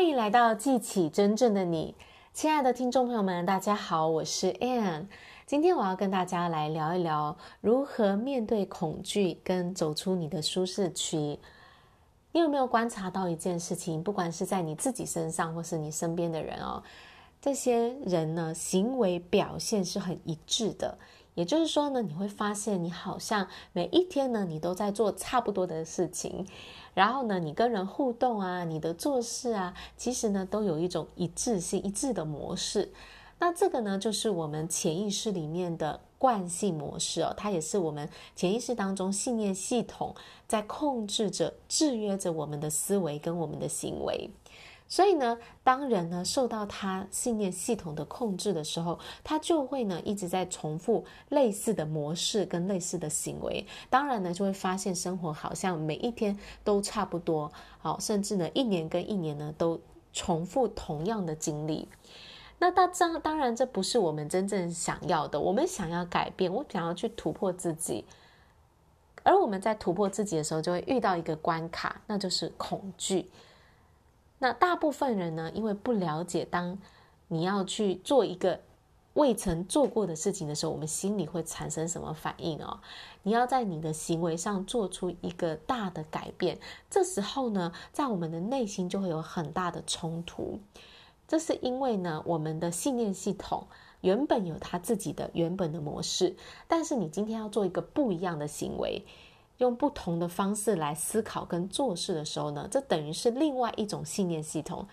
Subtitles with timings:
[0.00, 1.94] 欢迎来到记起真正的你，
[2.32, 5.08] 亲爱的听众朋友们，大家好，我是 Ann。
[5.44, 11.38] 今天我要跟大家来聊一聊如何面对恐惧，跟走出你的舒适区。
[12.32, 14.02] 你有没有观察到一件事情？
[14.02, 16.82] 不管是在你自己身上，或是你身边的人哦，
[17.38, 20.96] 这些人呢，行为表现是很一致的。
[21.40, 26.46] 也就是说呢，你会发现你好像每一天呢，你都在做差不多的事情，
[26.92, 32.92] 然后呢，你跟人互动啊，你的做事啊，其实呢，都有一种一致性、一致的模式。
[33.38, 40.14] 那这个呢，就是我们潜意识里面的惯性模式哦，它也是我们潜意识当中信念系统
[40.46, 44.28] 在控制着、制约着我们的思维跟我们的行为。
[44.90, 53.64] 所以呢，当人呢受到他信念系统的控制的时候，他就会呢一直在重复类似的模式跟类似的行为。
[53.88, 59.80] 当然呢，就会发现生活好像每一天都差不多，好，甚至呢一年跟一年呢都
[60.12, 61.88] 重复同样的经历。
[62.58, 65.38] 那大当当然这不是我们真正想要的。
[65.38, 68.04] 我们想要改变，我想要去突破自己。
[69.22, 73.30] 而我们在突破自己的时候，就会遇到一个关卡，那就是恐惧。
[74.40, 76.78] 那大部分人呢，因为不了解，当
[77.28, 78.58] 你要去做一个
[79.12, 82.80] 未曾做过的事情的时候，我们心里会产生什么反应哦？
[83.22, 90.58] 你要在你的行为上做出一个大的改变，这时候呢，在我们的内心就会有很大的冲突。
[91.28, 93.66] 这是因为呢，我们的信念系统
[94.00, 96.34] 原本有它自己的原本的模式，
[96.66, 99.04] 但是你今天要做一个不一样的行为。
[99.60, 104.88] 用不同的方式来思考跟做事的时候呢，这等于是另外一种信念系统。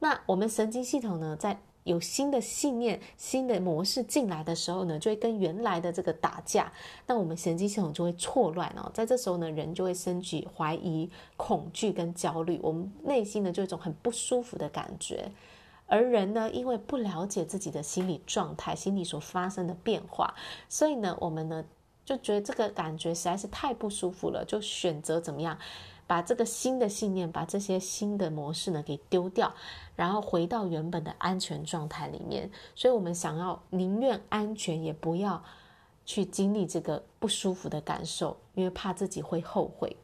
[0.00, 6.72] 那我们神经系统呢，在有新的信念、新的模式进来的时候呢，就会跟原来的这个打架。
[7.06, 12.58] 那我们神经系统就会错乱哦，在这时候呢，人就会升起怀疑、恐惧跟焦虑。
[12.64, 15.30] 我们内心呢，就有一种很不舒服的感觉。
[15.86, 20.34] 而人呢，因为不了解自己的心理状态、心理所发生的变化，
[20.68, 21.64] 所以呢，我们呢。
[22.10, 25.56] 就觉得这个感觉实在是太不舒服了，就选择怎么样，
[26.08, 29.54] 把这个新的信念，把这些新的模式呢给丢掉，
[29.94, 32.50] 然后回到原本的安全状态里面。
[32.74, 35.40] 所以，我们想要宁愿安全，也不要
[36.04, 39.96] 去经历这个不舒服的感受，因为怕自己会后悔。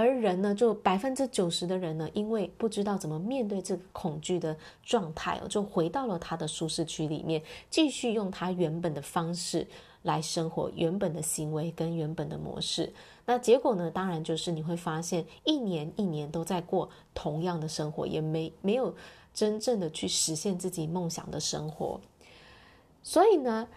[0.00, 9.66] 而人呢，就百分之九十的人呢，因为不知道怎么面对这个恐惧的状态，就回到了他的舒适区里面，继续用他原本的方式。
[10.02, 12.90] 来生活原本的行为跟原本的模式，
[13.26, 13.90] 那结果呢？
[13.90, 18.94] 当然就是你会发现，一年一年都在过同样的生活，也没没有
[19.34, 22.00] 真正的去实现自己梦想的生活。
[23.02, 23.68] 所以呢，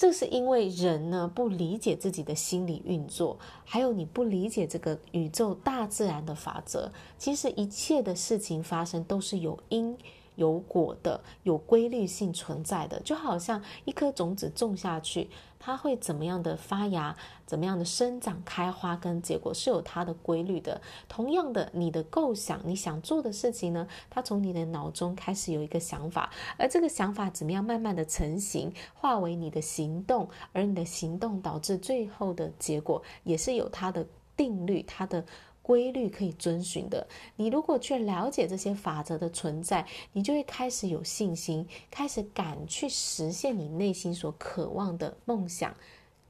[0.00, 6.90] 这是因为人呢不理解自己的心理运作，还有你不理解这个宇宙大自然的法则。
[7.18, 9.94] 其实一切的事情发生都是有因。
[10.40, 15.28] 有果的，有规律性存在的，就好像一颗种子种下去，
[15.58, 17.14] 它会怎么样的发芽，
[17.44, 20.80] 怎么样的生长、开花跟结果是有它的规律的。
[21.10, 35.22] 同样的，你的构想，你想做的事情呢，它从你的脑中开始有一个想法，而这个想法怎么样慢慢的成型，化为你的行动，而你的行动导致最后的结果，也是有它的定律，它的。
[35.70, 45.72] 规律可以遵循的，你如果去了解这些法则的存在，你就会开始有信心，开始敢去实现你内心所渴望的梦想，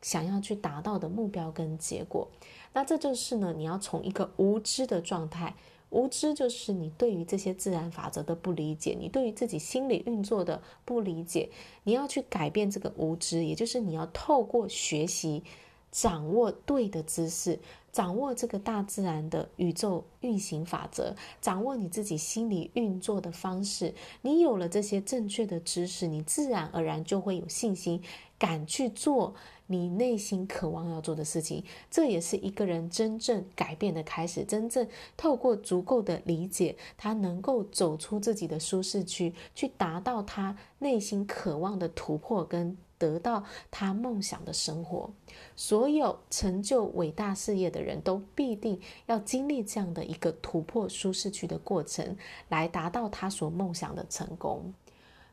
[0.03, 2.29] 想要去达到的目标跟结果。
[2.75, 5.55] 那这就是呢，你要从一个无知的状态，
[5.89, 11.49] 无知就是你对于这些自然法则的不理解，你对于自己心理运作的不理解，
[11.85, 15.43] 你要去改变这个无知，也就是你要透过学习。
[15.91, 17.59] 掌握对的知识，
[17.91, 23.95] 掌握这个大自然的宇宙运行法则，掌握你自己心理运作的方式。
[24.23, 28.01] 你有了这些正确的知识，你自然而然就会有信心，
[28.39, 29.35] 敢去做
[29.67, 31.65] 你内心渴望要做的事情。
[31.91, 34.45] 这也是一个人真正改变的开始。
[34.45, 34.87] 真正
[35.17, 42.77] 透过足够的理解，他能够走出自己的舒适区，去达到他内心渴望的突破跟。
[43.01, 45.11] 得到他梦想的生活，
[45.57, 52.15] 所有成就伟大事业的人都必定要经历这样的一个突破舒适区的过程，
[52.51, 54.75] 来达到他所梦想的成功。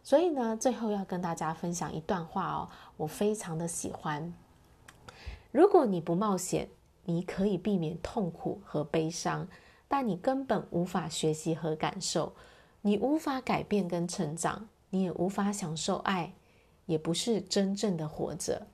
[0.01, 4.33] 所以呢，最后要跟大家分享一段话哦，我非常的喜欢。
[5.51, 6.69] 如果你不冒险，
[7.03, 9.45] 你可以避免痛苦和悲伤，
[9.89, 12.31] 但你根本无法学习和感受，
[12.81, 16.33] 你无法改变跟成长，你也无法享受爱。
[16.88, 18.66] 也不是真正的活着。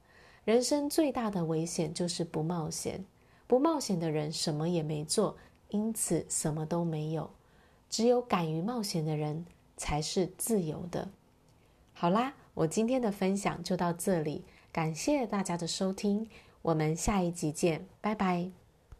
[0.46, 3.04] 人生最大的危险就是不冒险。
[3.46, 5.36] 不冒险的人什么也没做，
[5.70, 7.30] 因此什么都没有。
[7.90, 9.46] 只有敢于冒险的人
[9.78, 11.10] 才是自由的。
[11.94, 16.28] 好啦，我今天的分享就到这里，感谢大家的收听，
[16.64, 18.63] 我们下一集见，拜拜。